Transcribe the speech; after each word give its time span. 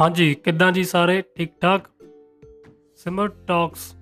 ਹਾਂਜੀ, 0.00 0.34
ਕਿੱਦਾਂ 0.34 0.72
ਜੀ 0.72 0.84
ਸਾਰੇ? 0.84 1.22
ਠੀਕ 1.36 1.50
ਠਾਕ 1.60 1.86
ਸਿਮਰ 2.96 3.28
ਟਾਕਸ 3.28 3.94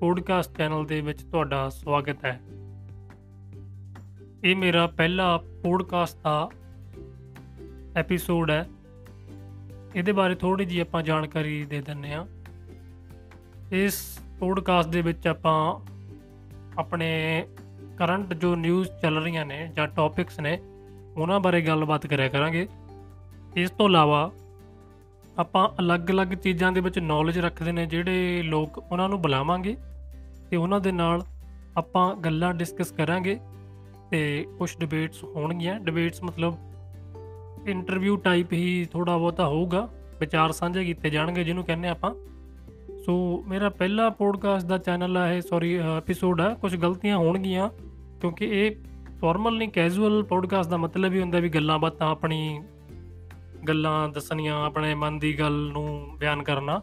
ਪੋਡਕਾਸਟ 0.00 0.56
ਚੈਨਲ 0.56 0.84
ਦੇ 0.84 1.00
ਵਿੱਚ 1.00 1.22
ਤੁਹਾਡਾ 1.22 1.68
ਸਵਾਗਤ 1.68 2.24
ਹੈ। 2.24 2.40
ਇਹ 4.44 4.56
ਮੇਰਾ 4.56 4.86
ਪਹਿਲਾ 4.86 5.38
ਪੋਡਕਾਸਟ 5.38 6.18
ਦਾ 6.24 6.50
ਐਪੀਸੋਡ 7.96 8.50
ਹੈ। 8.50 8.68
ਇਹਦੇ 9.94 10.12
ਬਾਰੇ 10.12 10.34
ਥੋੜੀ 10.34 10.64
ਜੀ 10.64 10.80
ਆਪਾਂ 10.80 11.02
ਜਾਣਕਾਰੀ 11.02 11.64
ਦੇ 11.64 11.80
ਦਿੰਨੇ 11.80 12.14
ਆ 12.14 12.26
ਇਸ 13.72 14.18
ਪੋਡਕਾਸਟ 14.40 14.88
ਦੇ 14.88 15.02
ਵਿੱਚ 15.02 15.26
ਆਪਾਂ 15.26 15.80
ਆਪਣੇ 16.78 17.44
ਕਰੰਟ 17.98 18.34
ਜੋ 18.34 18.56
ਨਿਊਜ਼ 18.56 18.88
ਚੱਲ 19.02 19.22
ਰਹੀਆਂ 19.22 19.46
ਨੇ 19.46 19.72
ਜਾਂ 19.74 19.88
ਟੌਪਿਕਸ 19.88 20.40
ਨੇ, 20.40 20.60
ਉਹਨਾਂ 21.16 21.40
ਬਾਰੇ 21.40 21.60
ਗੱਲਬਾਤ 21.60 22.06
ਕਰਿਆ 22.06 22.28
ਕਰਾਂਗੇ। 22.28 22.68
ਇਸ 23.56 23.70
ਤੋਂ 23.70 23.86
ਇਲਾਵਾ 23.86 24.32
ਆਪਾਂ 25.38 25.68
ਅਲੱਗ-ਅਲੱਗ 25.80 26.28
ਚੀਜ਼ਾਂ 26.28 26.72
ਦੇ 26.72 26.80
ਵਿੱਚ 26.80 26.98
ਨੌਲੇਜ 26.98 27.38
ਰੱਖਦੇ 27.38 27.72
ਨੇ 27.72 27.86
ਜਿਹੜੇ 27.86 28.42
ਲੋਕ 28.42 28.78
ਉਹਨਾਂ 28.78 29.08
ਨੂੰ 29.08 29.22
ਬੁਲਾਵਾਂਗੇ 29.22 29.76
ਤੇ 30.50 30.56
ਉਹਨਾਂ 30.56 30.80
ਦੇ 30.80 30.92
ਨਾਲ 30.92 31.22
ਆਪਾਂ 31.76 32.16
ਗੱਲਾਂ 32.16 32.54
ਡਿਸਕਸ 32.54 32.92
ਕਰਾਂਗੇ 32.92 33.40
ਤੇ 34.10 34.46
ਕੁਝ 34.58 34.78
ਡਿਬੇਟਸ 34.80 35.24
ਹੋਣਗੀਆਂ। 35.24 35.80
ਡਿਬੇਟਸ 35.80 36.22
ਮਤਲਬ 36.22 36.54
ਇੰਟਰਵਿਊ 37.66 38.16
ਟਾਈਪ 38.16 38.52
ਹੀ 38.52 38.86
ਥੋੜਾ 38.92 39.16
ਬਹੁਤਾ 39.16 39.46
ਹੋਊਗਾ। 39.46 39.88
ਵਿਚਾਰ 40.20 40.52
ਸਾਂਝੇ 40.52 40.84
ਕੀਤੇ 40.84 41.10
ਜਾਣਗੇ 41.10 41.44
ਜਿਹਨੂੰ 41.44 41.64
ਕਹਿੰਦੇ 41.64 41.88
ਆਪਾਂ। 41.88 42.14
ਸੋ 43.06 43.44
ਮੇਰਾ 43.48 43.68
ਪਹਿਲਾ 43.68 44.10
ਪੋਡਕਾਸਟ 44.10 44.66
ਦਾ 44.66 44.78
ਚੈਨਲ 44.78 45.16
ਹੈ 45.16 45.40
ਸੌਰੀ 45.40 45.76
ਐਪੀਸੋਡ 45.76 46.40
ਹੈ 46.40 46.54
ਕੁਝ 46.54 46.76
ਗਲਤੀਆਂ 46.76 47.16
ਹੋਣਗੀਆਂ 47.16 47.68
ਕਿਉਂਕਿ 48.20 48.44
ਇਹ 48.44 48.76
ਫਾਰਮਲ 49.20 49.56
ਨਹੀਂ 49.56 49.68
ਕੈਜੂਅਲ 49.68 50.22
ਪੋਡਕਾਸਟ 50.22 50.70
ਦਾ 50.70 50.76
ਮਤਲਬ 50.76 51.12
ਹੀ 51.12 51.20
ਹੁੰਦਾ 51.20 51.38
ਵੀ 51.38 51.48
ਗੱਲਾਂ 51.48 51.78
ਬਾਤਾਂ 51.78 52.10
ਆਪਣੀ 52.10 52.60
ਗੱਲਾਂ 53.68 54.08
ਦੱਸਣੀਆਂ, 54.08 54.64
ਆਪਣੇ 54.66 54.94
ਮਨ 54.94 55.18
ਦੀ 55.18 55.38
ਗੱਲ 55.38 55.70
ਨੂੰ 55.72 56.16
ਬਿਆਨ 56.18 56.42
ਕਰਨਾ। 56.42 56.80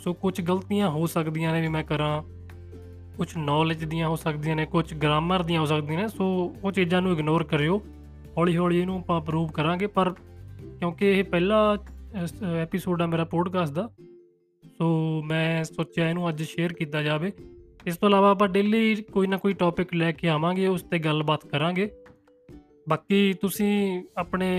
ਸੋ 0.00 0.12
ਕੁਝ 0.14 0.40
ਗਲਤੀਆਂ 0.40 0.90
ਹੋ 0.90 1.06
ਸਕਦੀਆਂ 1.06 1.52
ਨੇ 1.52 1.60
ਵੀ 1.60 1.68
ਮੈਂ 1.68 1.82
ਕਰਾਂ। 1.84 2.22
ਕੁਝ 3.16 3.36
ਨੌਲੇਜ 3.36 3.84
ਦੀਆਂ 3.84 4.08
ਹੋ 4.08 4.16
ਸਕਦੀਆਂ 4.16 4.56
ਨੇ 4.56 4.66
ਕੁਝ 4.66 4.94
ਗ੍ਰਾਮਰ 4.94 5.42
ਦੀਆਂ 5.42 5.60
ਹੋ 5.60 5.66
ਸਕਦੀਆਂ 5.66 6.00
ਨੇ। 6.02 6.08
ਸੋ 6.08 6.26
ਉਹ 6.64 6.72
ਚੀਜ਼ਾਂ 6.72 7.02
ਨੂੰ 7.02 7.12
ਇਗਨੋਰ 7.12 7.44
ਕਰਿਓ। 7.44 7.80
ਹੌਲੀ 8.36 8.56
ਹੌਲੀ 8.56 8.80
ਇਹਨੂੰ 8.80 8.98
ਆਪਾਂ 8.98 9.20
ਅਪਰੂਵ 9.20 9.48
ਕਰਾਂਗੇ। 9.48 9.86
ਪਰ 9.86 10.10
ਕਿਉਂਕਿ 10.78 11.10
ਇਹ 11.10 11.24
ਪਹਿਲਾ 11.24 11.76
ਐਪੀਸੋਡ 12.62 13.02
ਆ 13.02 13.06
ਮੇਰਾ 13.06 13.24
ਪੋਡਕਾਸਟ 13.24 13.72
ਦਾ, 13.72 13.88
ਸੋ 14.78 15.22
ਮੈਂ 15.22 15.64
ਸੋਚਿਆ 15.64 16.08
ਇਹਨੂੰ 16.08 16.28
ਅੱਜ 16.28 16.42
ਸ਼ੇਅਰ 16.42 16.72
ਕੀਤਾ 16.72 17.02
ਜਾਵੇ। 17.02 17.32
ਇਸ 17.86 17.96
ਤੋਂ 17.96 18.08
ਇਲਾਵਾ 18.08 18.30
ਆਪਾਂ 18.30 18.48
ਡੇਲੀ 18.48 18.94
ਕੋਈ 19.12 19.26
ਨਾ 19.26 19.36
ਕੋਈ 19.36 19.52
ਟੌਪਿਕ 19.52 19.94
ਲੈ 19.94 20.12
ਕੇ 20.12 20.28
ਆਵਾਂਗੇ, 20.28 20.66
ਉਸ 20.66 20.82
ਤੇ 20.82 20.98
ਗੱਲਬਾਤ 20.98 21.46
ਕਰਾਂਗੇ। 21.46 21.90
ਬਾਕੀ 22.88 23.32
ਤੁਸੀਂ 23.32 24.02
ਆਪਣੇ 24.16 24.50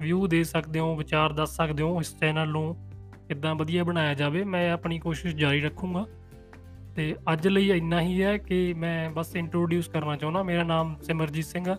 ਵਿਊ 0.00 0.26
ਦੇ 0.26 0.44
ਸਕਦੇ 0.44 0.80
ਹੋ, 0.80 0.96
ਵਿਚਾਰ 0.96 1.32
ਦੱਸ 1.32 1.56
ਸਕਦੇ 1.56 1.82
ਹੋ 1.82 2.00
ਇਸ 2.00 2.18
ਚੈਨਲ 2.18 2.48
ਨੂੰ 2.48 2.76
ਕਿੱਦਾਂ 3.28 3.54
ਵਧੀਆ 3.54 3.84
ਬਣਾਇਆ 3.84 4.14
ਜਾਵੇ, 4.14 4.44
ਮੈਂ 4.44 4.72
ਆਪਣੀ 4.72 4.98
ਕੋਸ਼ਿਸ਼ 4.98 5.36
ਜਾਰੀ 5.36 5.60
ਰੱਖੂੰਗਾ। 5.60 6.06
ਤੇ 6.96 7.16
ਅੱਜ 7.32 7.48
ਲਈ 7.48 7.70
ਇੰਨਾ 7.70 8.00
ਹੀ 8.00 8.22
ਹੈ 8.22 8.38
ਕਿ 8.38 8.74
ਮੈਂ 8.74 9.10
ਬਸ 9.10 9.36
ਇੰਟਰੋਡਿਊਸ 9.36 9.88
ਕਰਨਾ 9.88 10.16
ਚਾਹੁੰਦਾ, 10.16 10.42
ਮੇਰਾ 10.42 10.62
ਨਾਮ 10.62 10.96
ਸਿਮਰਜੀਤ 11.02 11.44
ਸਿੰਘ 11.44 11.70
ਆ। 11.70 11.76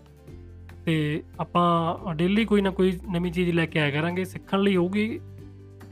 ਤੇ 0.85 1.23
ਆਪਾਂ 1.39 1.97
ਡੇਲੀ 2.15 2.45
ਕੋਈ 2.45 2.61
ਨਾ 2.61 2.69
ਕੋਈ 2.69 2.99
ਨਵੀਂ 3.11 3.31
ਚੀਜ਼ 3.31 3.51
ਲੈ 3.51 3.65
ਕੇ 3.65 3.79
ਆਇਆ 3.79 3.91
ਕਰਾਂਗੇ, 3.91 4.25
ਸਿੱਖਣ 4.25 4.59
ਲਈ 4.59 4.75
ਹੋਊਗੀ 4.75 5.19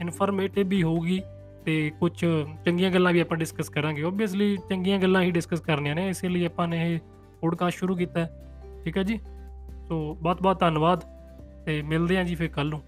ਇਨਫੋਰਮੇਟਿਵ 0.00 0.68
ਵੀ 0.68 0.82
ਹੋਊਗੀ, 0.82 1.22
ਤੇ 1.64 1.92
ਕੁਝ 2.00 2.24
ਚੰਗੀਆਂ 2.64 2.90
ਗੱਲਾਂ 2.90 3.12
ਵੀ 3.12 3.20
ਆਪਾਂ 3.20 3.38
ਡਿਸਕਸ 3.38 3.68
ਕਰਾਂਗੇ। 3.68 4.02
ਓਬਵੀਅਸਲੀ 4.02 4.56
ਚੰਗੀਆਂ 4.56 4.98
ਗੱਲਾਂ 4.98 5.22
ਹੀ 5.22 5.30
ਡਿਸਕਸ 5.30 5.60
ਕਰਨੀਆਂ 5.60 5.94
ਨੇ, 5.94 6.08
ਇਸੇ 6.08 6.28
ਲਈ 6.28 6.46
ਆਪਾਂ 6.46 6.68
ਨੇ 6.68 6.94
ਇਹ 6.94 6.98
ਪੋਡਕਾਸਟ 7.40 7.76
ਸ਼ੁਰੂ 7.76 7.96
ਕੀਤਾ 7.96 8.20
ਹੈ। 8.20 8.54
ਠੀਕ 8.84 8.98
ਹੈ 8.98 9.02
ਜੀ? 9.02 9.20
ਸੋ 9.88 10.14
ਬਹੁਤ 10.14 10.42
ਬਹੁਤ 10.42 10.60
ਧੰਨਵਾਦ। 10.60 11.15
ਤੇ 11.66 11.82
ਮਿਲਦੇ 11.82 12.16
ਆਂ 12.16 12.24
ਜੀ 12.24 12.34
ਫਿਰ 12.34 12.48
ਕੱਲ 12.48 12.68
ਨੂੰ। 12.68 12.82